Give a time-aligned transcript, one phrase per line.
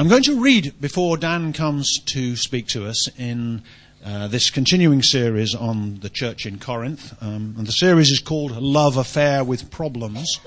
[0.00, 3.62] I'm going to read before Dan comes to speak to us in
[4.02, 7.14] uh, this continuing series on the church in Corinth.
[7.22, 10.40] Um, and the series is called Love Affair with Problems.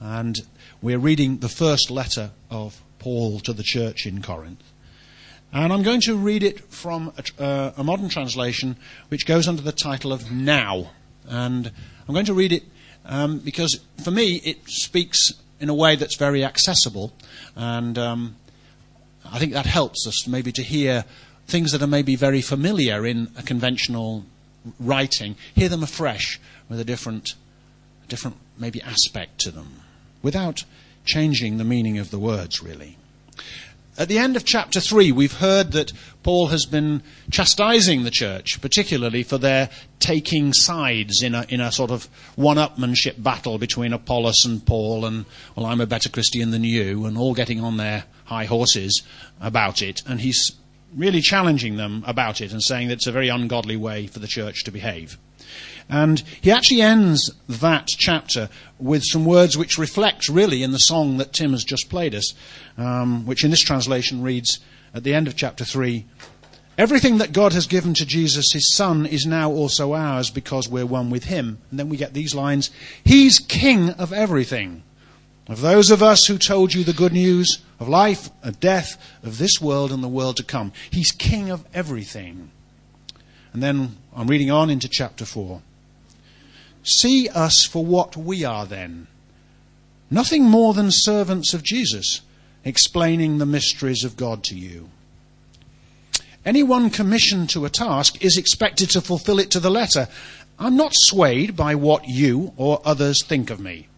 [0.00, 0.36] And
[0.82, 4.62] we're reading the first letter of Paul to the church in Corinth.
[5.50, 8.76] And I'm going to read it from a, uh, a modern translation
[9.08, 10.90] which goes under the title of Now.
[11.26, 11.72] And
[12.06, 12.64] I'm going to read it
[13.06, 17.14] um, because for me it speaks in a way that's very accessible.
[17.56, 18.36] And um,
[19.32, 21.04] I think that helps us maybe to hear
[21.46, 24.24] things that are maybe very familiar in a conventional
[24.78, 27.34] writing, hear them afresh with a different,
[28.08, 29.80] different maybe aspect to them,
[30.22, 30.64] without
[31.04, 32.96] changing the meaning of the words, really.
[34.00, 38.58] At the end of chapter 3, we've heard that Paul has been chastising the church,
[38.62, 39.68] particularly for their
[39.98, 45.04] taking sides in a, in a sort of one upmanship battle between Apollos and Paul,
[45.04, 49.02] and, well, I'm a better Christian than you, and all getting on their high horses
[49.38, 50.02] about it.
[50.06, 50.52] And he's
[50.94, 54.26] really challenging them about it and saying that it's a very ungodly way for the
[54.26, 55.18] church to behave.
[55.88, 61.16] And he actually ends that chapter with some words which reflect really in the song
[61.16, 62.32] that Tim has just played us,
[62.78, 64.60] um, which in this translation reads
[64.94, 66.06] at the end of chapter 3
[66.78, 70.86] Everything that God has given to Jesus, his Son, is now also ours because we're
[70.86, 71.58] one with him.
[71.70, 72.70] And then we get these lines
[73.04, 74.82] He's King of everything.
[75.50, 79.38] Of those of us who told you the good news of life, of death, of
[79.38, 80.70] this world and the world to come.
[80.88, 82.52] He's King of everything.
[83.52, 85.60] And then I'm reading on into chapter 4.
[86.84, 89.08] See us for what we are then.
[90.08, 92.20] Nothing more than servants of Jesus,
[92.64, 94.88] explaining the mysteries of God to you.
[96.44, 100.06] Anyone commissioned to a task is expected to fulfill it to the letter.
[100.60, 103.88] I'm not swayed by what you or others think of me.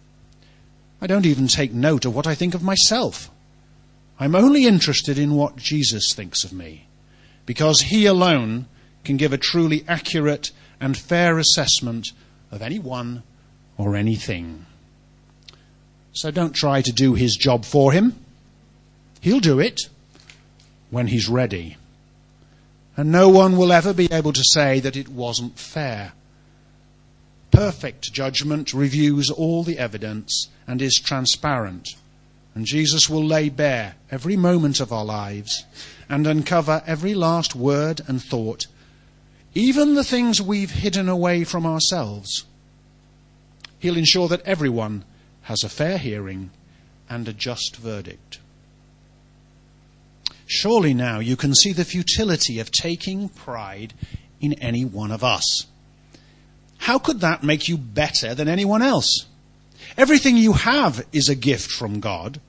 [1.02, 3.28] I don't even take note of what I think of myself.
[4.20, 6.86] I'm only interested in what Jesus thinks of me,
[7.44, 8.66] because he alone
[9.02, 12.12] can give a truly accurate and fair assessment
[12.52, 13.24] of anyone
[13.76, 14.64] or anything.
[16.12, 18.14] So don't try to do his job for him.
[19.20, 19.88] He'll do it
[20.90, 21.78] when he's ready.
[22.96, 26.12] And no one will ever be able to say that it wasn't fair.
[27.52, 31.94] Perfect judgment reviews all the evidence and is transparent.
[32.54, 35.64] And Jesus will lay bare every moment of our lives
[36.08, 38.66] and uncover every last word and thought
[39.54, 42.44] even the things we've hidden away from ourselves.
[43.78, 45.04] He'll ensure that everyone
[45.42, 46.50] has a fair hearing
[47.08, 48.38] and a just verdict.
[50.46, 53.92] Surely now you can see the futility of taking pride
[54.40, 55.66] in any one of us.
[56.82, 59.26] How could that make you better than anyone else?
[59.96, 62.40] Everything you have is a gift from God,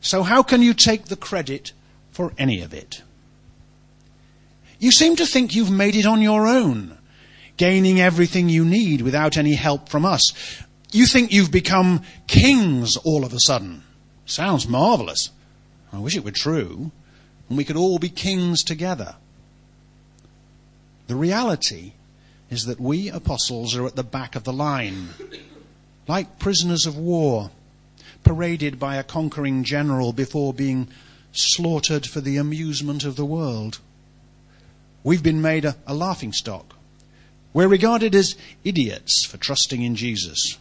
[0.00, 1.70] so how can you take the credit
[2.10, 3.02] for any of it?
[4.80, 6.98] You seem to think you've made it on your own,
[7.56, 10.32] gaining everything you need without any help from us.
[10.90, 13.84] You think you've become kings all of a sudden.
[14.26, 15.30] Sounds marvelous.
[15.92, 16.90] I wish it were true,
[17.48, 19.14] and we could all be kings together.
[21.06, 21.92] The reality
[22.50, 25.10] is that we apostles are at the back of the line,
[26.08, 27.50] like prisoners of war,
[28.24, 30.88] paraded by a conquering general before being
[31.32, 33.78] slaughtered for the amusement of the world.
[35.04, 36.74] We've been made a, a laughing stock.
[37.52, 40.58] We're regarded as idiots for trusting in Jesus,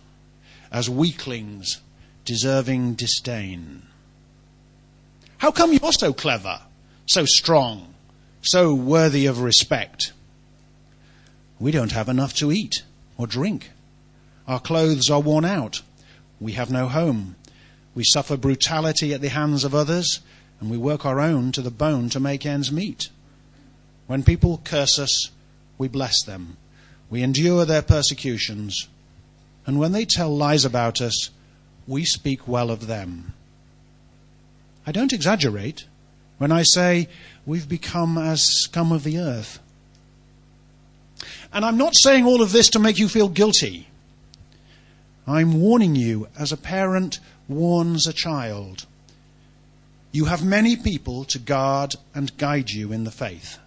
[0.71, 1.81] as weaklings
[2.23, 3.83] deserving disdain.
[5.39, 6.61] How come you're so clever,
[7.07, 7.93] so strong,
[8.41, 10.13] so worthy of respect?
[11.59, 12.83] We don't have enough to eat
[13.17, 13.71] or drink.
[14.47, 15.81] Our clothes are worn out.
[16.39, 17.35] We have no home.
[17.93, 20.21] We suffer brutality at the hands of others,
[20.59, 23.09] and we work our own to the bone to make ends meet.
[24.07, 25.31] When people curse us,
[25.77, 26.57] we bless them.
[27.09, 28.87] We endure their persecutions.
[29.65, 31.29] And when they tell lies about us,
[31.87, 33.33] we speak well of them.
[34.87, 35.85] I don't exaggerate
[36.37, 37.09] when I say
[37.45, 39.59] we've become as scum of the earth.
[41.51, 43.87] And I'm not saying all of this to make you feel guilty.
[45.27, 48.85] I'm warning you as a parent warns a child.
[50.11, 53.59] You have many people to guard and guide you in the faith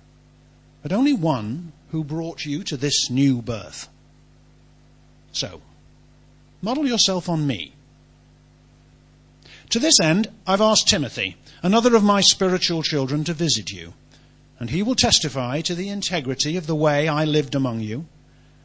[0.82, 3.88] but only one who brought you to this new birth.
[5.31, 5.62] So,
[6.61, 7.73] model yourself on me.
[9.70, 13.94] To this end, I've asked Timothy, another of my spiritual children, to visit you,
[14.62, 18.06] and he will testify to the integrity of the way I lived among you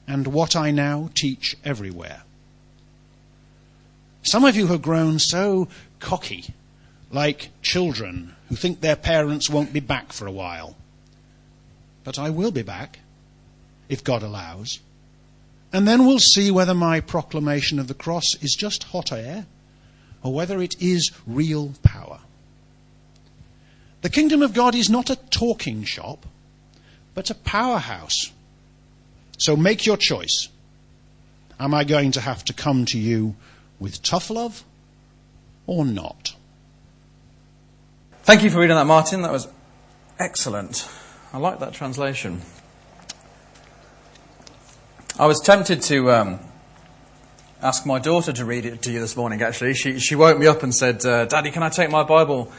[0.08, 2.22] and what I now teach everywhere.
[4.22, 5.68] Some of you have grown so
[6.00, 6.54] cocky
[7.10, 10.76] like children who think their parents won't be back for a while.
[12.04, 13.00] But I will be back,
[13.90, 14.80] if God allows.
[15.74, 19.48] And then we'll see whether my proclamation of the cross is just hot air
[20.22, 22.20] or whether it is real power.
[24.02, 26.26] The kingdom of God is not a talking shop,
[27.14, 28.32] but a powerhouse.
[29.38, 30.50] So make your choice.
[31.60, 33.36] Am I going to have to come to you
[33.80, 34.64] with tough love
[35.66, 36.36] or not?
[38.24, 39.22] Thank you for reading that, Martin.
[39.24, 39.48] That was
[40.20, 40.88] excellent.
[41.34, 42.42] I like that translation.
[45.20, 46.40] I was tempted to um,
[47.62, 49.74] ask my daughter to read it to you this morning, actually.
[49.74, 52.52] She, she woke me up and said, uh, Daddy, can I take my Bible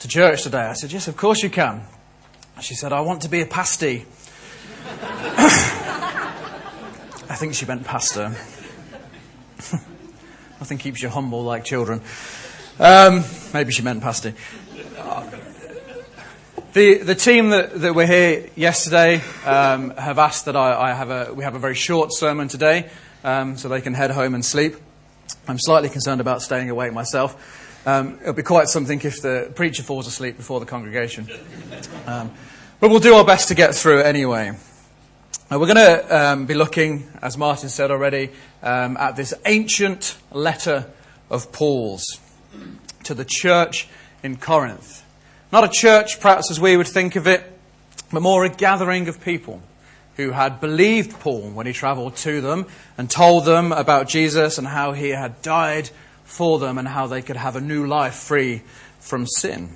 [0.00, 0.62] to church today?
[0.62, 1.82] I said, Yes, of course you can.
[2.60, 4.06] She said, I want to be a pasty.
[7.28, 8.28] I think she meant pastor.
[10.60, 12.00] Nothing keeps you humble like children.
[12.78, 14.34] Um, maybe she meant pasty.
[16.74, 21.08] The, the team that, that were here yesterday um, have asked that I, I, have
[21.08, 22.90] a, we have a very short sermon today
[23.22, 24.74] um, so they can head home and sleep.
[25.46, 27.63] I'm slightly concerned about staying awake myself.
[27.86, 31.28] Um, it'll be quite something if the preacher falls asleep before the congregation.
[32.06, 32.32] Um,
[32.80, 34.52] but we'll do our best to get through it anyway.
[35.50, 38.30] Now we're going to um, be looking, as Martin said already,
[38.62, 40.86] um, at this ancient letter
[41.28, 42.18] of Paul's
[43.04, 43.86] to the church
[44.22, 45.04] in Corinth.
[45.52, 47.42] Not a church, perhaps as we would think of it,
[48.10, 49.60] but more a gathering of people
[50.16, 52.66] who had believed Paul when he travelled to them
[52.96, 55.90] and told them about Jesus and how he had died
[56.24, 58.62] for them and how they could have a new life free
[58.98, 59.70] from sin.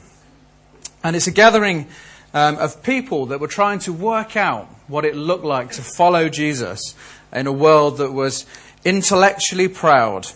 [1.04, 1.86] And it's a gathering
[2.34, 6.28] um, of people that were trying to work out what it looked like to follow
[6.28, 6.94] Jesus
[7.32, 8.46] in a world that was
[8.84, 10.26] intellectually proud,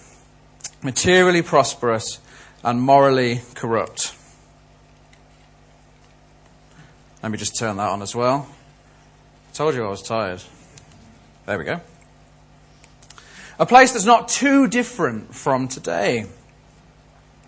[0.82, 2.20] materially prosperous,
[2.62, 4.14] and morally corrupt.
[7.22, 8.48] Let me just turn that on as well.
[9.54, 10.42] Told you I was tired.
[11.46, 11.80] There we go.
[13.58, 16.26] A place that's not too different from today.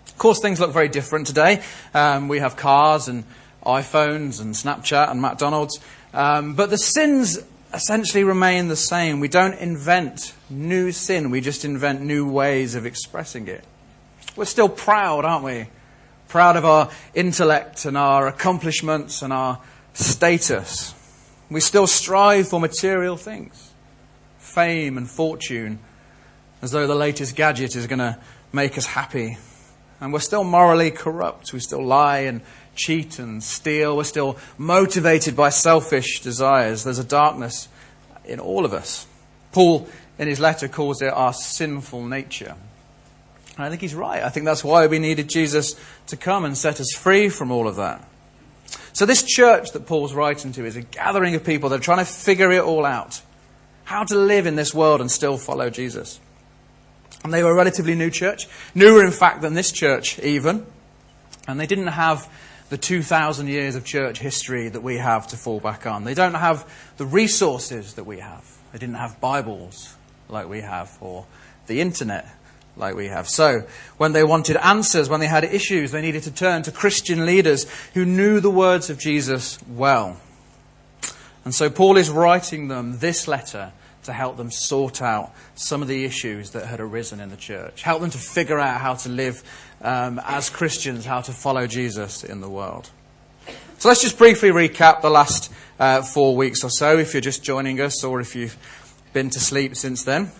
[0.07, 1.61] Of course, things look very different today.
[1.93, 3.23] Um, we have cars and
[3.65, 5.79] iPhones and Snapchat and McDonald's.
[6.13, 7.39] Um, but the sins
[7.73, 9.19] essentially remain the same.
[9.19, 13.63] We don't invent new sin, we just invent new ways of expressing it.
[14.35, 15.67] We're still proud, aren't we?
[16.27, 19.59] proud of our intellect and our accomplishments and our
[19.93, 20.93] status.
[21.49, 23.71] We still strive for material things,
[24.37, 25.79] fame and fortune,
[26.65, 28.17] as though the latest gadget is going to
[28.51, 29.37] make us happy.
[30.01, 31.53] And we're still morally corrupt.
[31.53, 32.41] We still lie and
[32.73, 33.95] cheat and steal.
[33.95, 36.83] We're still motivated by selfish desires.
[36.83, 37.69] There's a darkness
[38.25, 39.05] in all of us.
[39.51, 42.55] Paul, in his letter, calls it our sinful nature.
[43.55, 44.23] And I think he's right.
[44.23, 47.67] I think that's why we needed Jesus to come and set us free from all
[47.67, 48.03] of that.
[48.91, 51.99] So, this church that Paul's writing to is a gathering of people that are trying
[51.99, 53.21] to figure it all out
[53.85, 56.19] how to live in this world and still follow Jesus.
[57.25, 60.63] And they were a relatively new church, newer, in fact, than this church, even.
[61.47, 62.31] And they didn't have
[62.69, 66.03] the 2,000 years of church history that we have to fall back on.
[66.03, 68.45] They don't have the resources that we have.
[68.71, 69.95] They didn't have Bibles
[70.29, 71.25] like we have, or
[71.65, 72.29] the internet
[72.77, 73.27] like we have.
[73.27, 73.63] So,
[73.97, 77.65] when they wanted answers, when they had issues, they needed to turn to Christian leaders
[77.95, 80.17] who knew the words of Jesus well.
[81.43, 83.71] And so, Paul is writing them this letter
[84.05, 87.81] to help them sort out some of the issues that had arisen in the church,
[87.83, 89.43] help them to figure out how to live
[89.81, 92.89] um, as Christians, how to follow Jesus in the world.
[93.77, 97.43] So, let's just briefly recap the last uh, four weeks or so, if you're just
[97.43, 98.57] joining us or if you've
[99.13, 100.31] been to sleep since then.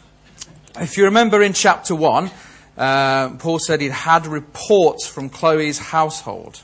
[0.79, 2.31] If you remember in chapter 1,
[2.77, 6.61] uh, Paul said he'd had reports from Chloe's household.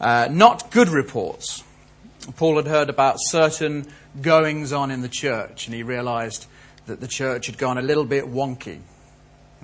[0.00, 1.62] Uh, not good reports.
[2.36, 3.86] Paul had heard about certain
[4.20, 6.46] goings on in the church, and he realized
[6.86, 8.80] that the church had gone a little bit wonky.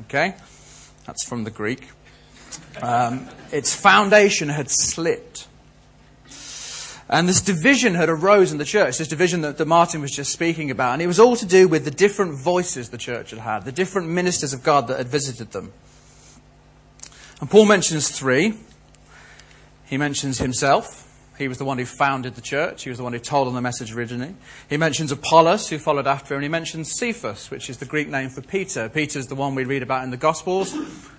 [0.03, 0.35] Okay?
[1.07, 1.89] That's from the Greek.
[2.81, 5.49] Um, its foundation had slipped.
[7.09, 10.33] And this division had arose in the church, this division that, that Martin was just
[10.33, 10.95] speaking about.
[10.95, 13.73] And it was all to do with the different voices the church had had, the
[13.73, 15.73] different ministers of God that had visited them.
[17.41, 18.55] And Paul mentions three.
[19.85, 21.12] He mentions himself.
[21.43, 22.85] He was the one who founded the church.
[22.85, 24.35] He was the one who told them the message originally.
[24.71, 26.39] He mentions Apollos, who followed after him.
[26.39, 28.89] And he mentions Cephas, which is the Greek name for Peter.
[28.89, 30.75] Peter's the one we read about in the Gospels,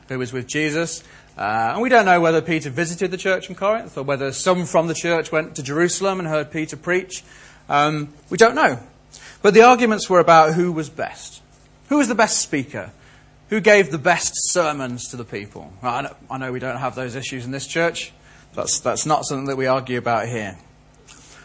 [0.08, 1.04] who was with Jesus.
[1.38, 4.66] Uh, and we don't know whether Peter visited the church in Corinth or whether some
[4.66, 7.24] from the church went to Jerusalem and heard Peter preach.
[7.70, 8.80] Um, we don't know.
[9.42, 11.42] But the arguments were about who was best.
[11.90, 12.92] Who was the best speaker?
[13.54, 15.72] who gave the best sermons to the people?
[15.84, 18.12] I know, I know we don't have those issues in this church.
[18.54, 20.58] That's, that's not something that we argue about here.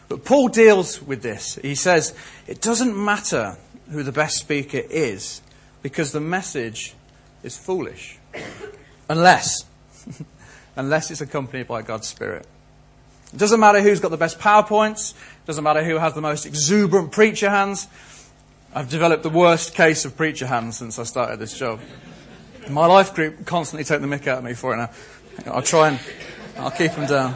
[0.09, 1.57] But Paul deals with this.
[1.57, 2.15] He says,
[2.47, 3.57] it doesn't matter
[3.91, 5.43] who the best speaker is
[5.83, 6.95] because the message
[7.43, 8.19] is foolish.
[9.09, 9.65] Unless,
[10.77, 12.47] unless it's accompanied by God's Spirit.
[13.33, 15.13] It doesn't matter who's got the best PowerPoints.
[15.13, 17.87] It doesn't matter who has the most exuberant preacher hands.
[18.75, 21.81] I've developed the worst case of preacher hands since I started this job.
[22.69, 24.91] My life group constantly take the mick out of me for it now.
[25.47, 26.01] I'll try and
[26.59, 27.35] I'll keep them down.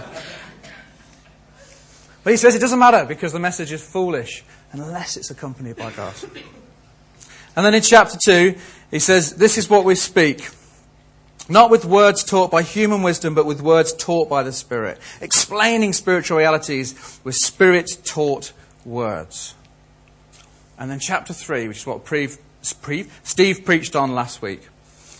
[2.24, 5.90] But he says it doesn't matter because the message is foolish unless it's accompanied by
[5.92, 6.14] God.
[7.54, 8.54] And then in chapter 2,
[8.90, 10.48] he says, This is what we speak.
[11.48, 14.98] Not with words taught by human wisdom, but with words taught by the Spirit.
[15.20, 18.52] Explaining spiritual realities with Spirit taught
[18.84, 19.54] words.
[20.78, 22.06] And then chapter 3, which is what
[23.22, 24.68] Steve preached on last week.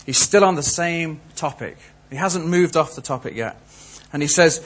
[0.05, 1.77] He's still on the same topic.
[2.09, 3.57] He hasn't moved off the topic yet.
[4.13, 4.65] And he says,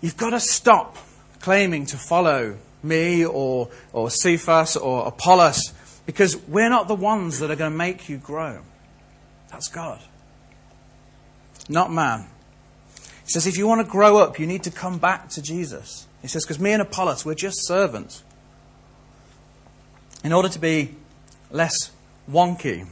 [0.00, 0.96] You've got to stop
[1.40, 5.74] claiming to follow me or, or Cephas or Apollos
[6.06, 8.62] because we're not the ones that are going to make you grow.
[9.50, 10.00] That's God,
[11.68, 12.26] not man.
[13.24, 16.06] He says, if you want to grow up, you need to come back to Jesus.
[16.22, 18.22] He says, because me and Apollos, we're just servants.
[20.24, 20.94] In order to be
[21.50, 21.90] less
[22.30, 22.86] wonky,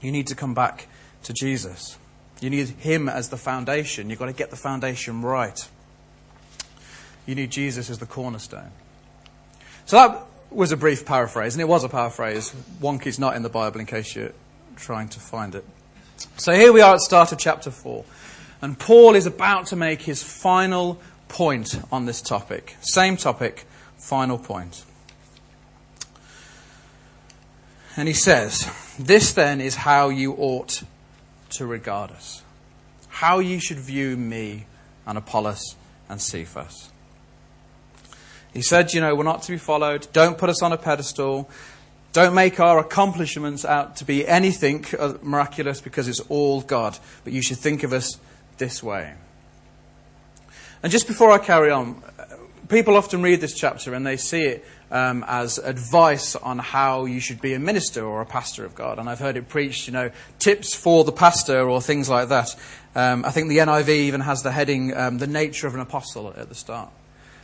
[0.00, 0.86] you need to come back
[1.24, 1.98] to Jesus.
[2.40, 4.10] You need Him as the foundation.
[4.10, 5.68] You've got to get the foundation right.
[7.26, 8.70] You need Jesus as the cornerstone.
[9.86, 12.54] So that was a brief paraphrase, and it was a paraphrase.
[12.80, 14.32] Wonky's not in the Bible in case you're
[14.76, 15.64] trying to find it.
[16.36, 18.04] So here we are at start of chapter 4.
[18.62, 22.76] And Paul is about to make his final point on this topic.
[22.80, 23.66] Same topic,
[23.96, 24.84] final point.
[27.96, 30.82] And he says, This then is how you ought
[31.50, 32.42] to regard us.
[33.08, 34.66] How you should view me
[35.06, 35.76] and Apollos
[36.08, 36.90] and Cephas.
[38.52, 40.08] He said, you know, we're not to be followed.
[40.12, 41.50] Don't put us on a pedestal.
[42.12, 46.98] Don't make our accomplishments out to be anything uh, miraculous because it's all God.
[47.24, 48.18] But you should think of us
[48.56, 49.12] this way.
[50.82, 52.24] And just before I carry on, uh,
[52.68, 57.20] people often read this chapter and they see it um, as advice on how you
[57.20, 58.98] should be a minister or a pastor of God.
[58.98, 62.54] And I've heard it preached, you know, tips for the pastor or things like that.
[62.94, 66.32] Um, I think the NIV even has the heading, um, The Nature of an Apostle,
[66.36, 66.90] at the start.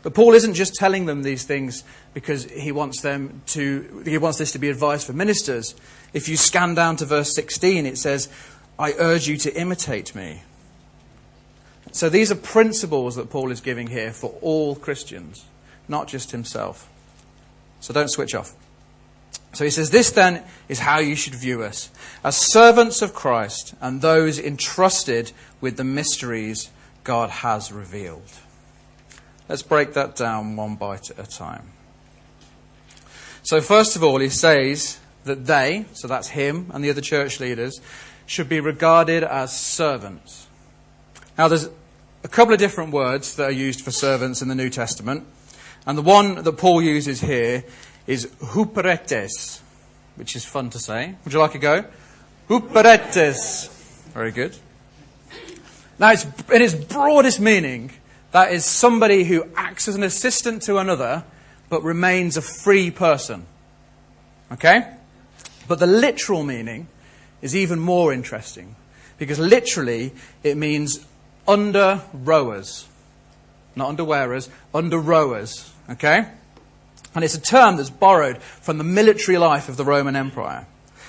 [0.02, 4.38] But Paul isn't just telling them these things because he wants them to he wants
[4.38, 5.74] this to be advice for ministers.
[6.12, 8.28] If you scan down to verse 16 it says,
[8.78, 10.42] "I urge you to imitate me."
[11.92, 15.44] So these are principles that Paul is giving here for all Christians,
[15.88, 16.88] not just himself.
[17.82, 18.54] So don't switch off.
[19.52, 21.90] So he says, This then is how you should view us
[22.24, 26.70] as servants of Christ and those entrusted with the mysteries
[27.04, 28.30] God has revealed.
[29.48, 31.72] Let's break that down one bite at a time.
[33.42, 37.40] So, first of all, he says that they, so that's him and the other church
[37.40, 37.80] leaders,
[38.24, 40.46] should be regarded as servants.
[41.36, 41.68] Now, there's
[42.22, 45.26] a couple of different words that are used for servants in the New Testament.
[45.86, 47.64] And the one that Paul uses here
[48.06, 49.60] is huperetes,
[50.16, 51.14] which is fun to say.
[51.24, 51.84] Would you like a go?
[52.48, 53.68] Huperetes.
[54.12, 54.56] Very good.
[55.98, 57.92] Now, it's, in its broadest meaning,
[58.32, 61.24] that is somebody who acts as an assistant to another,
[61.68, 63.46] but remains a free person.
[64.52, 64.92] Okay?
[65.68, 66.88] But the literal meaning
[67.40, 68.76] is even more interesting,
[69.18, 70.12] because literally
[70.42, 71.04] it means
[71.46, 72.88] under rowers.
[73.74, 75.71] Not under wearers, under rowers.
[75.90, 76.26] Okay?
[77.14, 80.66] And it's a term that's borrowed from the military life of the Roman Empire.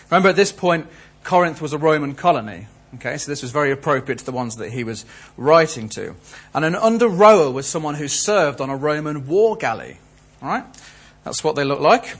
[0.10, 0.88] Remember, at this point,
[1.24, 2.68] Corinth was a Roman colony.
[2.96, 5.04] Okay, so this was very appropriate to the ones that he was
[5.36, 6.14] writing to.
[6.54, 9.98] And an under rower was someone who served on a Roman war galley.
[10.42, 10.66] All right?
[11.24, 12.16] That's what they look like.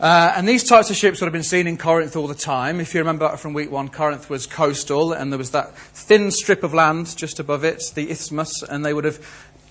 [0.00, 2.78] Uh, and these types of ships would have been seen in Corinth all the time.
[2.78, 6.62] If you remember from week one, Corinth was coastal, and there was that thin strip
[6.62, 9.18] of land just above it, the isthmus, and they would have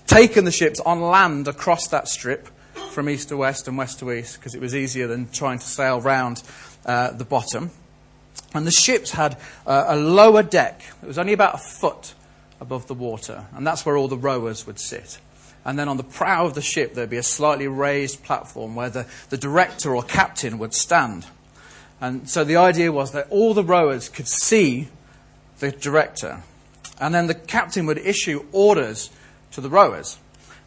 [0.08, 2.48] taken the ships on land across that strip
[2.90, 5.66] from east to west and west to east because it was easier than trying to
[5.66, 6.42] sail round
[6.84, 7.70] uh, the bottom.
[8.54, 9.36] And the ships had
[9.66, 10.82] uh, a lower deck.
[11.02, 12.14] It was only about a foot
[12.60, 13.46] above the water.
[13.54, 15.18] And that's where all the rowers would sit.
[15.64, 18.88] And then on the prow of the ship, there'd be a slightly raised platform where
[18.88, 21.26] the, the director or captain would stand.
[22.00, 24.88] And so the idea was that all the rowers could see
[25.58, 26.42] the director.
[27.00, 29.10] And then the captain would issue orders
[29.58, 30.18] to the rowers.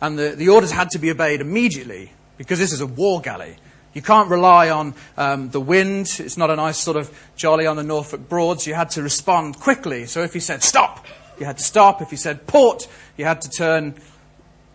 [0.01, 3.55] And the, the orders had to be obeyed immediately because this is a war galley.
[3.93, 6.17] You can't rely on um, the wind.
[6.19, 8.67] It's not a nice sort of jolly on the Norfolk Broads.
[8.67, 10.05] You had to respond quickly.
[10.05, 11.05] So if he said stop,
[11.39, 12.01] you had to stop.
[12.01, 13.95] If he said port, you had to turn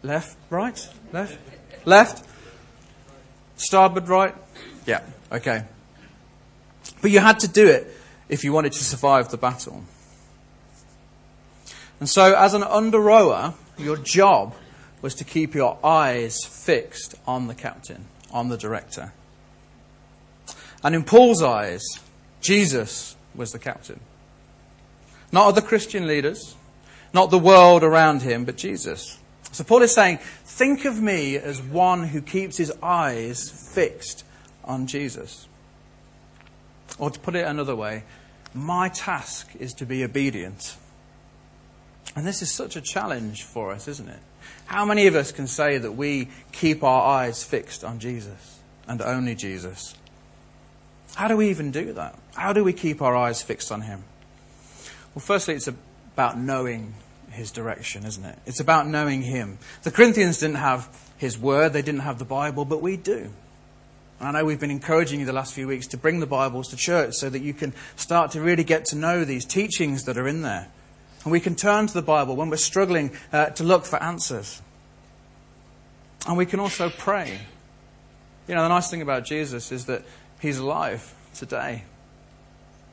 [0.03, 1.39] left, right, left,
[1.85, 2.27] left,
[3.57, 4.35] starboard, right.
[4.87, 5.65] Yeah, okay.
[7.03, 7.87] But you had to do it
[8.29, 9.85] if you wanted to survive the battle.
[12.01, 14.55] And so, as an under rower, your job
[15.03, 19.13] was to keep your eyes fixed on the captain, on the director.
[20.83, 21.83] And in Paul's eyes,
[22.41, 24.01] Jesus was the captain.
[25.33, 26.55] Not other Christian leaders,
[27.13, 29.19] not the world around him, but Jesus.
[29.53, 34.25] So Paul is saying, think of me as one who keeps his eyes fixed
[34.65, 35.49] on Jesus.
[36.99, 38.05] Or to put it another way,
[38.55, 40.77] my task is to be obedient.
[42.17, 44.19] And this is such a challenge for us, isn't it?
[44.65, 48.59] How many of us can say that we keep our eyes fixed on Jesus
[48.89, 49.95] and only Jesus?
[51.15, 52.19] How do we even do that?
[52.35, 54.05] How do we keep our eyes fixed on Him?
[55.15, 56.95] Well, firstly, it's about knowing
[57.31, 58.39] His direction, isn't it?
[58.47, 59.59] It's about knowing Him.
[59.83, 63.31] The Corinthians didn't have His Word, they didn't have the Bible, but we do.
[64.21, 66.77] I know we've been encouraging you the last few weeks to bring the Bibles to
[66.77, 70.27] church so that you can start to really get to know these teachings that are
[70.27, 70.69] in there.
[71.27, 74.63] And we can turn to the Bible when we're struggling uh, to look for answers.
[76.25, 77.41] And we can also pray.
[78.47, 80.05] You know, the nice thing about Jesus is that
[80.41, 81.83] he's alive today.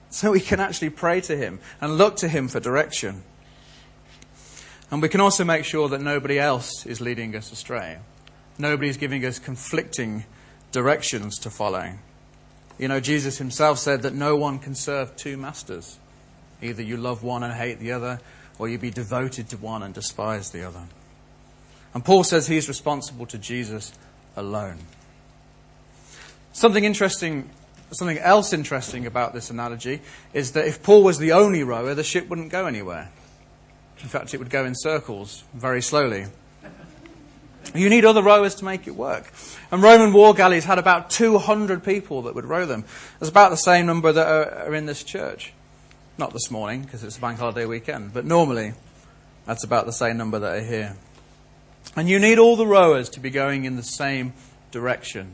[0.09, 3.21] So we can actually pray to him and look to him for direction.
[4.89, 7.99] And we can also make sure that nobody else is leading us astray.
[8.57, 10.25] Nobody's giving us conflicting
[10.71, 11.91] directions to follow.
[12.79, 15.99] You know, Jesus himself said that no one can serve two masters.
[16.63, 18.19] Either you love one and hate the other,
[18.57, 20.83] or you be devoted to one and despise the other.
[21.93, 23.93] And Paul says he's responsible to Jesus
[24.35, 24.77] alone.
[26.53, 27.49] Something interesting,
[27.91, 30.01] something else interesting about this analogy
[30.33, 33.09] is that if Paul was the only rower, the ship wouldn't go anywhere.
[34.01, 36.25] In fact, it would go in circles very slowly.
[37.73, 39.31] You need other rowers to make it work.
[39.71, 42.85] And Roman war galleys had about 200 people that would row them.
[43.19, 45.53] There's about the same number that are, are in this church.
[46.17, 48.73] Not this morning, because it's a bank holiday weekend, but normally
[49.47, 50.95] that's about the same number that are here.
[51.95, 54.33] And you need all the rowers to be going in the same
[54.71, 55.31] direction.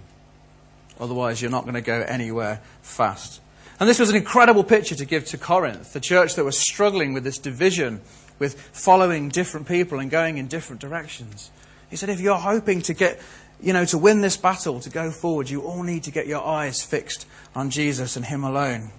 [0.98, 3.42] Otherwise, you're not going to go anywhere fast.
[3.80, 7.14] And this was an incredible picture to give to Corinth, the church that was struggling
[7.14, 8.02] with this division,
[8.40, 11.52] with following different people and going in different directions.
[11.90, 13.20] He said, if you're hoping to get,
[13.62, 16.46] you know, to win this battle, to go forward, you all need to get your
[16.46, 18.92] eyes fixed on Jesus and Him alone.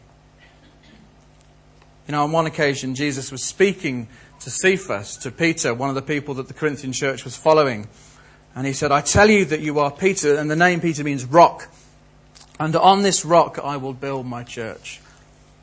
[2.10, 4.08] You know, on one occasion, Jesus was speaking
[4.40, 7.86] to Cephas, to Peter, one of the people that the Corinthian church was following.
[8.52, 11.24] And he said, I tell you that you are Peter, and the name Peter means
[11.24, 11.72] rock.
[12.58, 15.00] And on this rock I will build my church.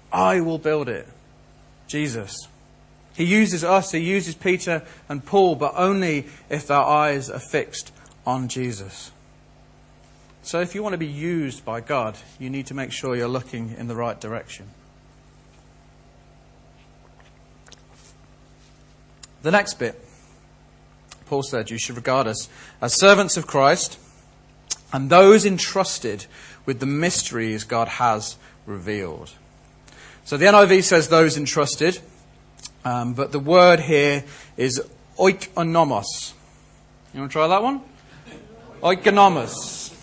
[0.09, 1.05] I will build it.
[1.89, 2.47] Jesus.
[3.13, 7.91] He uses us, he uses Peter and Paul, but only if our eyes are fixed
[8.25, 9.11] on Jesus.
[10.43, 13.27] So if you want to be used by God, you need to make sure you're
[13.27, 14.69] looking in the right direction.
[19.47, 19.97] The next bit,
[21.27, 22.49] Paul said, you should regard us
[22.81, 23.97] as servants of Christ
[24.91, 26.25] and those entrusted
[26.65, 29.31] with the mysteries God has revealed.
[30.25, 32.01] So the NIV says those entrusted.
[32.83, 34.25] Um, but the word here
[34.57, 34.83] is
[35.17, 36.33] oikonomos.
[37.13, 37.79] You want to try that one?
[38.81, 39.93] Oikonomos.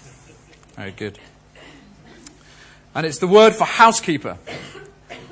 [0.74, 1.18] Very good.
[2.94, 4.38] And it's the word for housekeeper.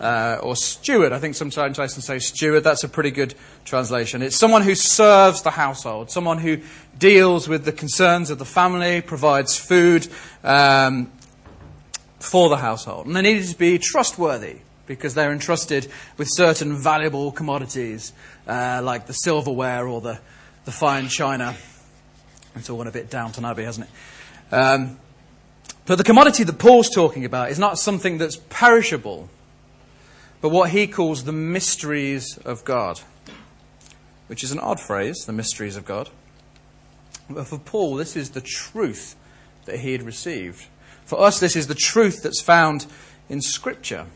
[0.02, 1.12] Uh, or steward.
[1.12, 2.64] I think some translations say steward.
[2.64, 4.20] That's a pretty good translation.
[4.20, 6.58] It's someone who serves the household, someone who
[6.98, 10.08] deals with the concerns of the family, provides food
[10.42, 11.08] um,
[12.18, 13.06] for the household.
[13.06, 15.86] And they needed to be trustworthy because they're entrusted
[16.18, 18.12] with certain valuable commodities,
[18.48, 20.18] uh, like the silverware or the,
[20.64, 21.54] the fine china.
[22.56, 24.54] It's all gone a bit Downton Abbey, hasn't it?
[24.54, 24.98] Um,
[25.86, 29.28] but the commodity that Paul's talking about is not something that's perishable,
[30.42, 33.00] but what he calls the mysteries of God,
[34.26, 36.11] which is an odd phrase, the mysteries of God.
[37.31, 39.14] But for Paul, this is the truth
[39.64, 40.66] that he had received.
[41.07, 42.87] For us, this is the truth that's found
[43.28, 44.07] in Scripture.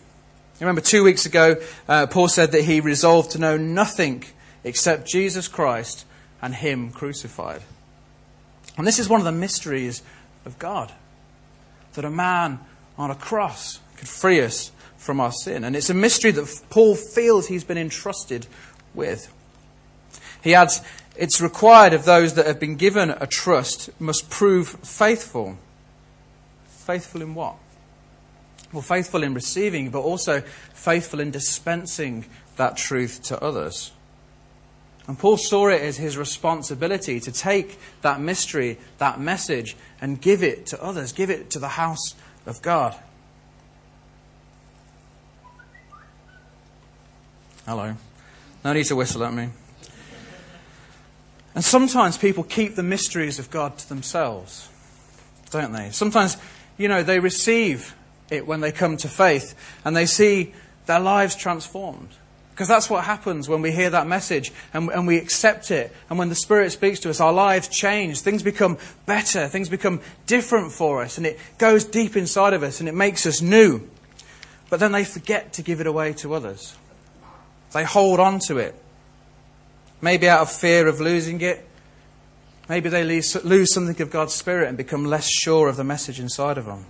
[0.61, 1.57] Remember, two weeks ago,
[1.89, 4.25] uh, Paul said that he resolved to know nothing
[4.65, 6.05] except Jesus Christ
[6.43, 7.62] and Him crucified.
[8.77, 10.03] And this is one of the mysteries
[10.45, 10.93] of God
[11.95, 12.59] that a man
[12.99, 14.71] on a cross could free us
[15.07, 15.64] from our sin.
[15.64, 18.47] And it's a mystery that Paul feels he's been entrusted
[18.92, 19.33] with.
[20.42, 20.83] He adds,
[21.16, 25.57] it's required of those that have been given a trust must prove faithful.
[26.66, 27.57] Faithful in what?
[28.73, 30.42] Well, faithful in receiving, but also
[30.75, 33.92] faithful in dispensing that truth to others.
[35.07, 40.42] And Paul saw it as his responsibility to take that mystery, that message, and give
[40.42, 42.14] it to others, give it to the house
[42.45, 42.97] of God.
[47.66, 47.96] Hello.
[48.64, 49.48] No need to whistle at me.
[51.57, 54.68] And sometimes people keep the mysteries of God to themselves,
[55.50, 55.90] don't they?
[55.90, 56.37] Sometimes,
[56.79, 57.96] you know, they receive
[58.31, 60.55] it when they come to faith and they see
[60.87, 62.11] their lives transformed.
[62.50, 65.92] Because that's what happens when we hear that message and, and, we accept it.
[66.09, 68.20] And when the Spirit speaks to us, our lives change.
[68.20, 69.48] Things become better.
[69.48, 71.18] Things become different for us.
[71.18, 73.88] And it goes deep inside of us and it makes us new.
[74.70, 76.76] But then they forget to give it away to others.
[77.72, 78.74] They hold on to it.
[80.00, 81.66] Maybe out of fear of losing it.
[82.68, 86.59] Maybe they lose, something of God's Spirit and become less sure of the message inside
[86.59, 86.85] of them.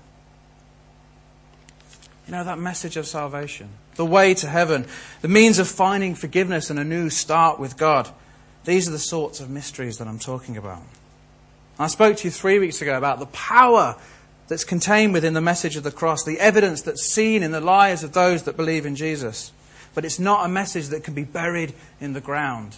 [2.27, 4.87] You know, that message of salvation, the way to heaven,
[5.21, 8.09] the means of finding forgiveness and a new start with God.
[8.65, 10.83] These are the sorts of mysteries that I'm talking about.
[11.79, 13.97] I spoke to you three weeks ago about the power
[14.49, 18.03] that's contained within the message of the cross, the evidence that's seen in the lives
[18.03, 19.53] of those that believe in Jesus.
[19.97, 22.77] But it's not a message that can be buried in the ground.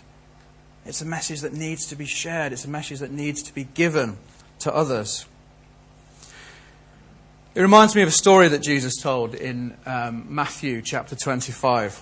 [0.87, 3.65] It's a message that needs to be shared, it's a message that needs to be
[3.65, 4.19] given
[4.61, 5.27] to others.
[7.57, 12.01] It reminds me of a story that Jesus told in um, Matthew chapter 25.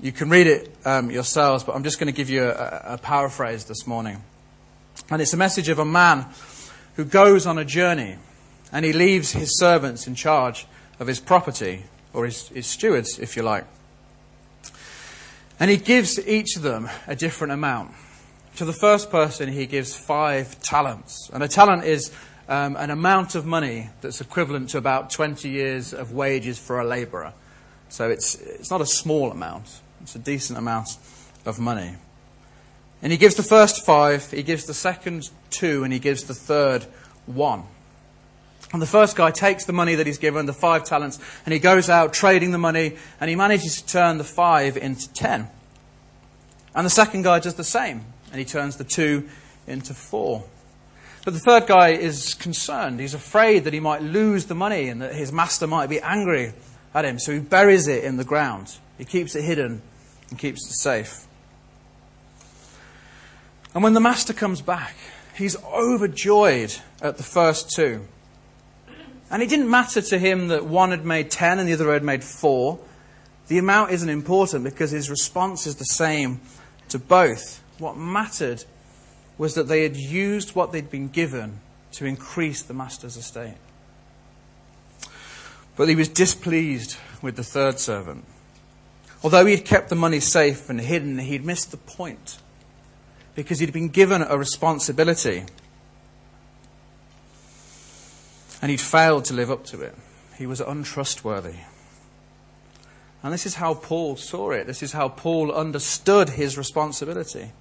[0.00, 2.98] You can read it um, yourselves, but I'm just going to give you a, a
[2.98, 4.22] paraphrase this morning.
[5.10, 6.26] And it's a message of a man
[6.94, 8.16] who goes on a journey
[8.70, 10.68] and he leaves his servants in charge
[11.00, 13.64] of his property, or his, his stewards, if you like.
[15.62, 17.92] And he gives each of them a different amount.
[18.56, 21.30] To the first person, he gives five talents.
[21.32, 22.10] And a talent is
[22.48, 26.84] um, an amount of money that's equivalent to about 20 years of wages for a
[26.84, 27.32] labourer.
[27.90, 30.88] So it's, it's not a small amount, it's a decent amount
[31.46, 31.94] of money.
[33.00, 36.34] And he gives the first five, he gives the second two, and he gives the
[36.34, 36.86] third
[37.26, 37.62] one.
[38.72, 41.58] And the first guy takes the money that he's given, the five talents, and he
[41.58, 45.48] goes out trading the money, and he manages to turn the five into ten.
[46.74, 49.28] And the second guy does the same, and he turns the two
[49.66, 50.44] into four.
[51.24, 52.98] But the third guy is concerned.
[52.98, 56.52] He's afraid that he might lose the money and that his master might be angry
[56.94, 57.18] at him.
[57.18, 58.76] So he buries it in the ground.
[58.98, 59.82] He keeps it hidden
[60.30, 61.26] and keeps it safe.
[63.74, 64.96] And when the master comes back,
[65.36, 68.06] he's overjoyed at the first two.
[69.32, 72.04] And it didn't matter to him that one had made ten and the other had
[72.04, 72.78] made four.
[73.48, 76.42] The amount isn't important because his response is the same
[76.90, 77.62] to both.
[77.78, 78.64] What mattered
[79.38, 81.60] was that they had used what they'd been given
[81.92, 83.56] to increase the master's estate.
[85.76, 88.26] But he was displeased with the third servant.
[89.24, 92.38] Although he had kept the money safe and hidden, he'd missed the point
[93.34, 95.46] because he'd been given a responsibility
[98.62, 99.94] and he'd failed to live up to it.
[100.38, 101.56] He was untrustworthy.
[103.22, 104.66] And this is how Paul saw it.
[104.66, 107.52] This is how Paul understood his responsibility.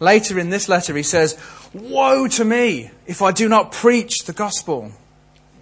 [0.00, 1.36] Later in this letter, he says,
[1.74, 4.92] Woe to me if I do not preach the gospel.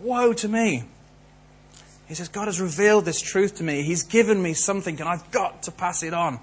[0.01, 0.85] Woe to me.
[2.07, 3.83] He says, God has revealed this truth to me.
[3.83, 6.39] He's given me something, and I've got to pass it on.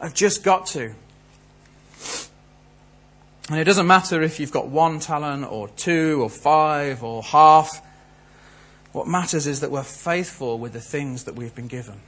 [0.00, 0.94] I've just got to.
[3.50, 7.80] And it doesn't matter if you've got one talent, or two, or five, or half.
[8.92, 12.00] What matters is that we're faithful with the things that we've been given,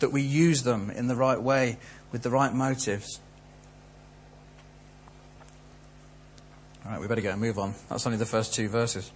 [0.00, 1.78] that we use them in the right way
[2.10, 3.20] with the right motives.
[6.84, 7.74] All right, we better go and move on.
[7.88, 9.10] That's only the first two verses.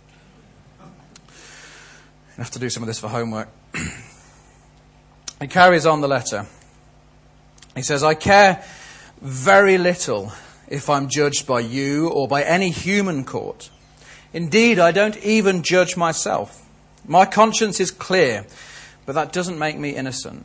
[0.80, 3.48] I have to do some of this for homework.
[5.40, 6.46] he carries on the letter.
[7.74, 8.64] He says, I care
[9.20, 10.32] very little
[10.68, 13.70] if I'm judged by you or by any human court.
[14.32, 16.64] Indeed, I don't even judge myself.
[17.06, 18.46] My conscience is clear,
[19.06, 20.44] but that doesn't make me innocent.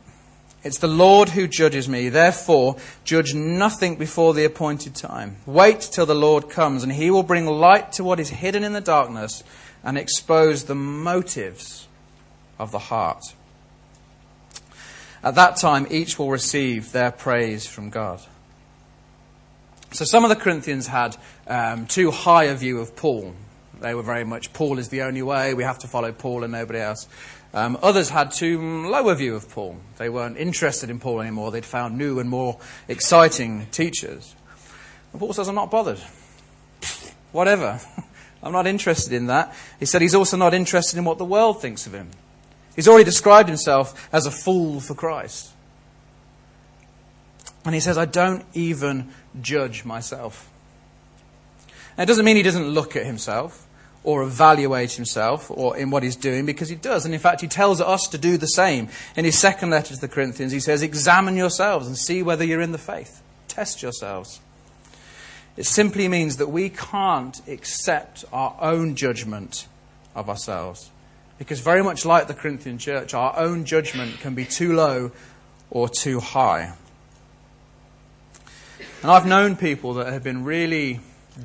[0.62, 2.08] It's the Lord who judges me.
[2.08, 5.36] Therefore, judge nothing before the appointed time.
[5.44, 8.72] Wait till the Lord comes, and he will bring light to what is hidden in
[8.72, 9.44] the darkness
[9.84, 11.86] and expose the motives
[12.58, 13.22] of the heart.
[15.22, 18.22] At that time, each will receive their praise from God.
[19.94, 23.32] So, some of the Corinthians had um, too high a view of Paul.
[23.80, 26.52] They were very much, Paul is the only way, we have to follow Paul and
[26.52, 27.06] nobody else.
[27.52, 29.76] Um, others had too low a view of Paul.
[29.98, 31.52] They weren't interested in Paul anymore.
[31.52, 34.34] They'd found new and more exciting teachers.
[35.12, 36.00] And Paul says, I'm not bothered.
[37.30, 37.78] Whatever.
[38.42, 39.54] I'm not interested in that.
[39.78, 42.10] He said he's also not interested in what the world thinks of him.
[42.74, 45.52] He's already described himself as a fool for Christ.
[47.64, 50.50] And he says, I don't even judge myself.
[51.96, 53.66] It doesn't mean he doesn't look at himself
[54.02, 57.04] or evaluate himself or in what he's doing because he does.
[57.04, 58.88] And in fact, he tells us to do the same.
[59.16, 62.60] In his second letter to the Corinthians, he says, Examine yourselves and see whether you're
[62.60, 63.22] in the faith.
[63.48, 64.40] Test yourselves.
[65.56, 69.68] It simply means that we can't accept our own judgment
[70.14, 70.90] of ourselves.
[71.38, 75.12] Because, very much like the Corinthian church, our own judgment can be too low
[75.70, 76.74] or too high.
[79.04, 80.98] And I've known people that have been really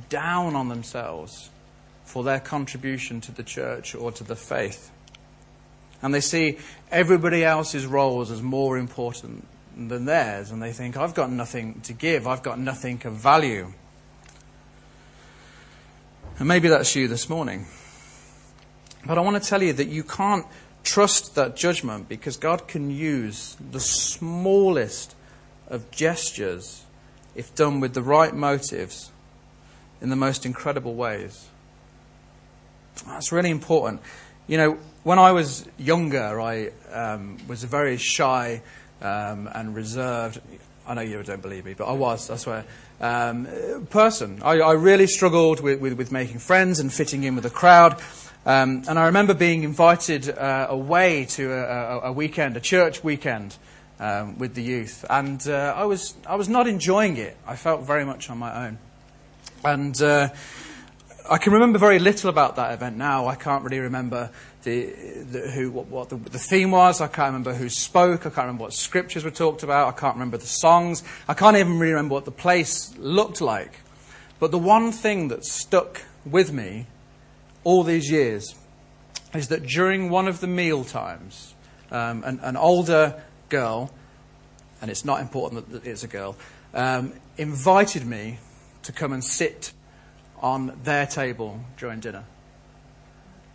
[0.07, 1.49] down on themselves
[2.05, 4.89] for their contribution to the church or to the faith.
[6.01, 6.57] And they see
[6.89, 9.45] everybody else's roles as more important
[9.75, 13.73] than theirs, and they think, I've got nothing to give, I've got nothing of value.
[16.37, 17.65] And maybe that's you this morning.
[19.05, 20.45] But I want to tell you that you can't
[20.85, 25.13] trust that judgment because God can use the smallest
[25.67, 26.85] of gestures,
[27.39, 29.11] if done with the right motives,
[30.01, 31.47] in the most incredible ways.
[33.05, 34.01] That's really important.
[34.47, 38.61] You know, when I was younger, I um, was a very shy
[39.01, 40.39] um, and reserved.
[40.87, 42.65] I know you don't believe me, but I was, I swear.
[42.99, 43.47] Um,
[43.89, 44.41] person.
[44.43, 48.01] I, I, really struggled with, with, with, making friends and fitting in with the crowd.
[48.45, 53.55] Um, and I remember being invited uh, away to a, a, weekend, a church weekend,
[53.99, 55.05] um, with the youth.
[55.09, 57.37] And uh, I, was, I was not enjoying it.
[57.45, 58.77] I felt very much on my own.
[59.63, 60.29] And uh,
[61.29, 63.27] I can remember very little about that event now.
[63.27, 64.31] I can't really remember
[64.63, 64.87] the,
[65.31, 67.01] the who, what, what the, the, theme was.
[67.01, 68.21] I can't remember who spoke.
[68.21, 69.87] I can't remember what scriptures were talked about.
[69.87, 71.03] I can't remember the songs.
[71.27, 73.79] I can't even really remember what the place looked like.
[74.39, 76.87] But the one thing that stuck with me
[77.63, 78.55] all these years
[79.33, 81.53] is that during one of the meal times,
[81.91, 83.91] um, an, an, older girl,
[84.81, 86.35] and it's not important that it's a girl,
[86.73, 88.39] um, invited me
[88.83, 89.73] to come and sit
[90.41, 92.23] on their table during dinner.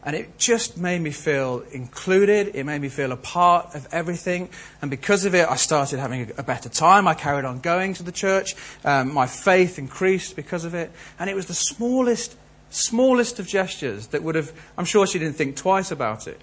[0.07, 2.55] And it just made me feel included.
[2.55, 4.51] It made me feel a part of everything.
[4.83, 7.09] And because of it, I started having a better time.
[7.09, 8.55] I carried on going to the church.
[8.85, 10.93] Um, my faith increased because of it.
[11.19, 12.37] And it was the smallest,
[12.69, 16.39] smallest of gestures that would have, I'm sure she didn't think twice about it.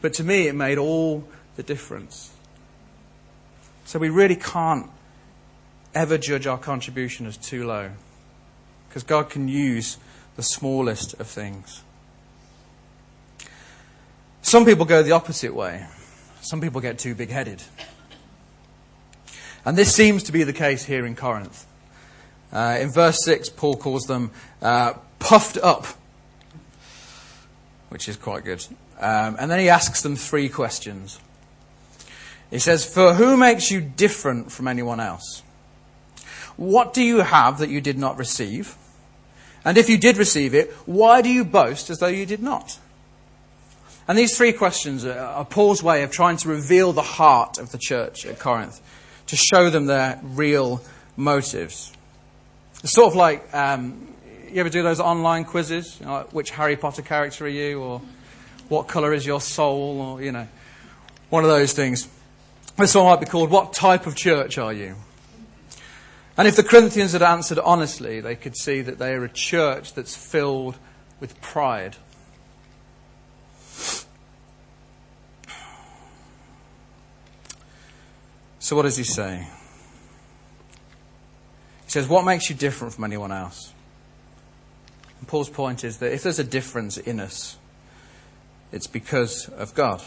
[0.00, 2.33] But to me, it made all the difference.
[3.84, 4.90] So we really can't
[5.94, 7.90] ever judge our contribution as too low
[8.88, 9.98] because God can use
[10.36, 11.82] the smallest of things.
[14.42, 15.86] Some people go the opposite way.
[16.40, 17.62] Some people get too big headed.
[19.64, 21.66] And this seems to be the case here in Corinth.
[22.52, 25.86] Uh, in verse 6, Paul calls them uh, puffed up,
[27.88, 28.64] which is quite good.
[29.00, 31.18] Um, and then he asks them three questions.
[32.50, 35.42] He says, For who makes you different from anyone else?
[36.56, 38.76] What do you have that you did not receive?
[39.64, 42.78] And if you did receive it, why do you boast as though you did not?
[44.06, 47.78] And these three questions are Paul's way of trying to reveal the heart of the
[47.78, 48.80] church at Corinth,
[49.28, 50.82] to show them their real
[51.16, 51.90] motives.
[52.82, 54.14] It's sort of like um,
[54.54, 55.98] you ever do those online quizzes?
[55.98, 58.02] You know, like which Harry Potter character are you, or
[58.68, 60.46] what colour is your soul, or you know,
[61.30, 62.06] one of those things.
[62.76, 64.96] This one might be called "What type of church are you?"
[66.36, 69.94] And if the Corinthians had answered honestly, they could see that they are a church
[69.94, 70.76] that's filled
[71.20, 71.96] with pride.
[78.58, 79.46] So, what does he say?
[81.84, 83.74] He says, What makes you different from anyone else?
[85.20, 87.58] And Paul's point is that if there's a difference in us,
[88.72, 90.02] it's because of God.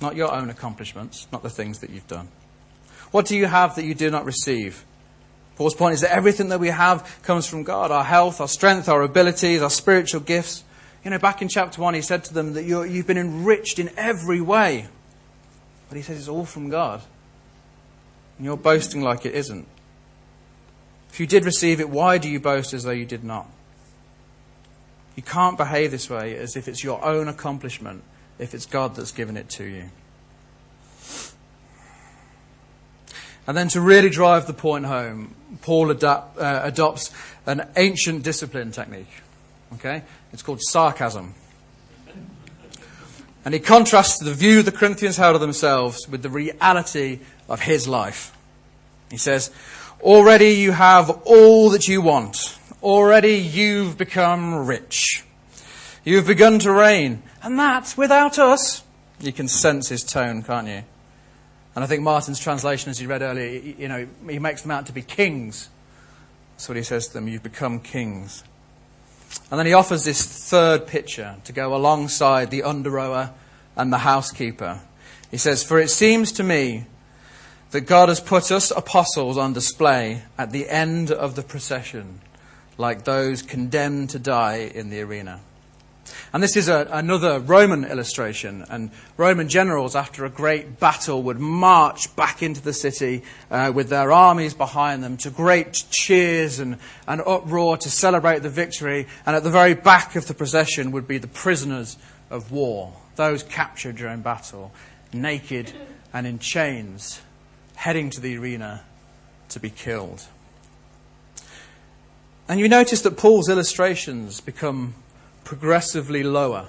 [0.00, 2.28] Not your own accomplishments, not the things that you've done.
[3.10, 4.84] What do you have that you do not receive?
[5.56, 8.88] Paul's point is that everything that we have comes from God our health, our strength,
[8.88, 10.64] our abilities, our spiritual gifts.
[11.02, 13.78] You know, back in chapter 1, he said to them that you have been enriched
[13.78, 14.88] in every way.
[15.88, 17.00] But he says it's all from God.
[18.36, 19.66] And you're boasting like it isn't.
[21.10, 23.48] If you did receive it, why do you boast as though you did not?
[25.14, 28.02] You can't behave this way as if it's your own accomplishment,
[28.38, 29.90] if it's God that's given it to you.
[33.46, 37.12] And then to really drive the point home, Paul adapt, uh, adopts
[37.46, 39.22] an ancient discipline technique.
[39.74, 40.02] Okay?
[40.32, 41.34] It's called sarcasm.
[43.44, 47.86] And he contrasts the view the Corinthians held of themselves with the reality of his
[47.86, 48.36] life.
[49.10, 49.52] He says,
[50.00, 52.58] Already you have all that you want.
[52.82, 55.24] Already you've become rich.
[56.06, 57.24] You've begun to reign.
[57.42, 58.84] And that's without us.
[59.18, 60.84] You can sense his tone, can't you?
[61.74, 64.86] And I think Martin's translation, as you read earlier, you know, he makes them out
[64.86, 65.68] to be kings.
[66.54, 67.26] That's what he says to them.
[67.26, 68.44] You've become kings.
[69.50, 73.32] And then he offers this third picture to go alongside the under rower
[73.74, 74.82] and the housekeeper.
[75.32, 76.84] He says, For it seems to me
[77.72, 82.20] that God has put us apostles on display at the end of the procession,
[82.78, 85.40] like those condemned to die in the arena.
[86.32, 88.64] And this is a, another Roman illustration.
[88.68, 93.88] And Roman generals, after a great battle, would march back into the city uh, with
[93.88, 99.06] their armies behind them to great cheers and, and uproar to celebrate the victory.
[99.24, 101.96] And at the very back of the procession would be the prisoners
[102.30, 104.72] of war, those captured during battle,
[105.12, 105.72] naked
[106.12, 107.20] and in chains,
[107.74, 108.82] heading to the arena
[109.50, 110.26] to be killed.
[112.48, 114.94] And you notice that Paul's illustrations become
[115.46, 116.66] progressively lower.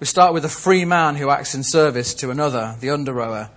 [0.00, 3.50] We start with a free man who acts in service to another, the under rower,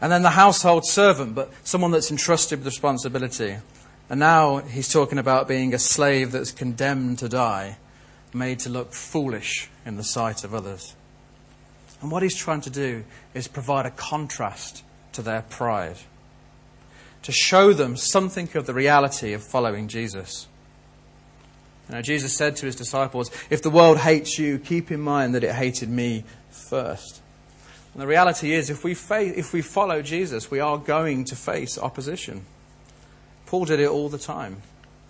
[0.00, 3.58] and then the household servant, but someone that's entrusted with responsibility.
[4.08, 7.76] And now he's talking about being a slave that's condemned to die,
[8.32, 10.96] made to look foolish in the sight of others.
[12.00, 15.98] And what he's trying to do is provide a contrast to their pride,
[17.22, 20.48] to show them something of the reality of following Jesus.
[21.88, 25.44] Know, Jesus said to his disciples, If the world hates you, keep in mind that
[25.44, 27.20] it hated me first.
[27.92, 31.36] And the reality is, if we, fa- if we follow Jesus, we are going to
[31.36, 32.44] face opposition.
[33.46, 34.62] Paul did it all the time.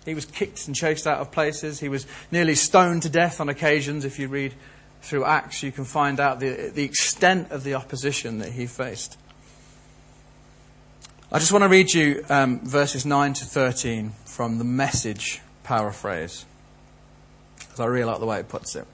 [0.03, 1.79] He was kicked and chased out of places.
[1.79, 4.05] He was nearly stoned to death on occasions.
[4.05, 4.53] If you read
[5.01, 9.17] through Acts, you can find out the, the extent of the opposition that he faced.
[11.31, 16.45] I just want to read you um, verses 9 to 13 from the message paraphrase
[17.75, 18.87] because I really like the way it puts it.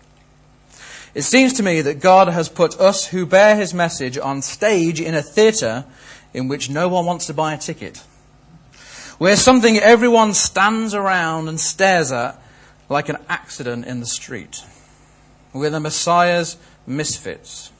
[1.14, 5.00] It seems to me that God has put us who bear his message on stage
[5.00, 5.86] in a theatre
[6.34, 7.98] in which no one wants to buy a ticket.
[9.20, 12.42] Where something everyone stands around and stares at
[12.90, 14.64] like an accident in the street.
[15.54, 17.72] We're the Messiah's misfits.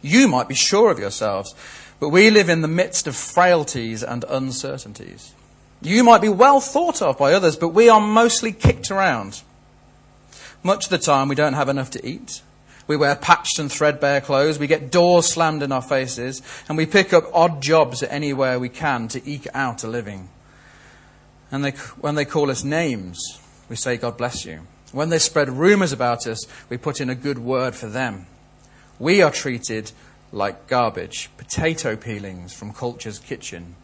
[0.00, 1.56] You might be sure of yourselves,
[1.98, 5.34] but we live in the midst of frailties and uncertainties.
[5.82, 9.42] You might be well thought of by others, but we are mostly kicked around.
[10.64, 12.42] Much of the time, we don't have enough to eat.
[12.86, 14.58] We wear patched and threadbare clothes.
[14.58, 16.42] We get doors slammed in our faces.
[16.68, 20.30] And we pick up odd jobs anywhere we can to eke out a living.
[21.52, 24.66] And they, when they call us names, we say, God bless you.
[24.92, 28.26] When they spread rumors about us, we put in a good word for them.
[28.98, 29.92] We are treated
[30.32, 33.76] like garbage, potato peelings from culture's kitchen.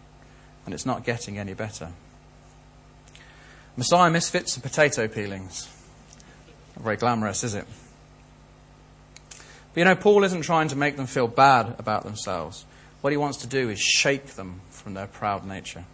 [0.64, 1.92] And it's not getting any better.
[3.76, 5.68] Messiah misfits and potato peelings.
[6.80, 7.66] Not very glamorous, is it?
[9.28, 12.64] But you know, Paul isn't trying to make them feel bad about themselves.
[13.02, 15.84] What he wants to do is shake them from their proud nature.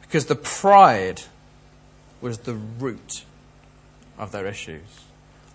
[0.00, 1.24] Because the pride
[2.22, 3.26] was the root
[4.16, 4.86] of their issues.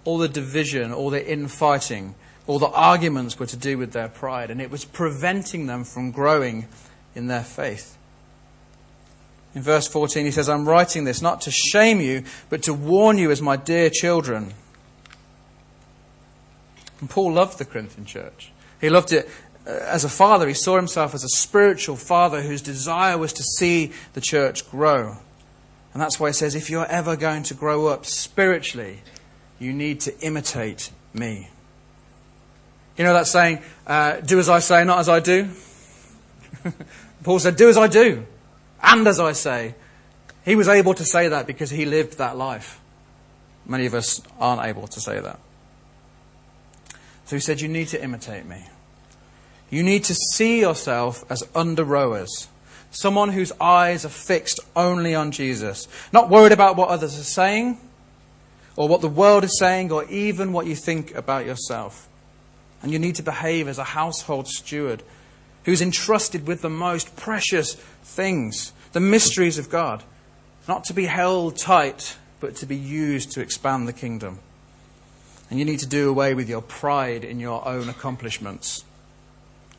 [0.06, 2.13] All the division, all the infighting,
[2.45, 6.12] all the arguments were to do with their pride, and it was preventing them from
[6.12, 6.67] growing
[7.15, 7.97] in their faith.
[9.55, 13.17] In verse 14, he says, I'm writing this not to shame you, but to warn
[13.17, 14.53] you as my dear children.
[16.99, 18.51] And Paul loved the Corinthian church.
[18.79, 19.27] He loved it
[19.65, 20.47] uh, as a father.
[20.47, 25.17] He saw himself as a spiritual father whose desire was to see the church grow.
[25.93, 29.01] And that's why he says, if you're ever going to grow up spiritually,
[29.57, 31.49] you need to imitate me.
[32.97, 35.49] You know that saying, uh, do as I say, not as I do?
[37.23, 38.25] Paul said, do as I do.
[38.81, 39.75] And as I say,
[40.45, 42.79] he was able to say that because he lived that life.
[43.65, 45.39] Many of us aren't able to say that.
[47.25, 48.65] So he said, You need to imitate me.
[49.69, 52.47] You need to see yourself as under rowers,
[52.89, 57.77] someone whose eyes are fixed only on Jesus, not worried about what others are saying,
[58.75, 62.07] or what the world is saying, or even what you think about yourself.
[62.82, 65.03] And you need to behave as a household steward
[65.66, 70.03] who's entrusted with the most precious things, the mysteries of God,
[70.68, 74.39] not to be held tight, but to be used to expand the kingdom.
[75.49, 78.86] And you need to do away with your pride in your own accomplishments.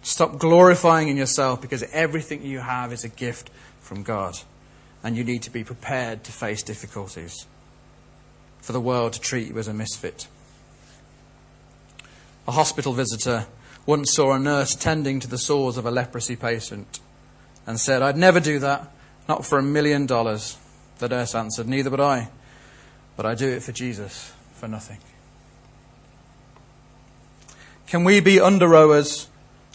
[0.03, 3.51] Stop glorifying in yourself because everything you have is a gift
[3.81, 4.39] from God.
[5.03, 7.47] And you need to be prepared to face difficulties
[8.61, 10.27] for the world to treat you as a misfit.
[12.47, 13.47] A hospital visitor
[13.91, 17.01] once saw a nurse tending to the sores of a leprosy patient
[17.67, 18.89] and said, I'd never do that,
[19.29, 20.57] not for a million dollars.
[21.01, 22.29] The nurse answered, Neither would I,
[23.17, 24.99] but I do it for Jesus, for nothing.
[27.89, 29.29] Can we be under rowers,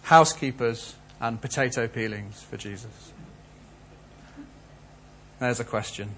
[0.03, 3.11] housekeepers, and potato peelings for Jesus?
[5.39, 6.15] There's a question.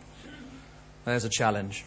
[1.04, 1.84] There's a challenge.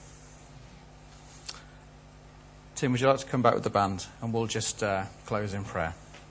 [2.81, 5.53] Tim, would you like to come back with the band and we'll just uh, close
[5.53, 5.93] in prayer?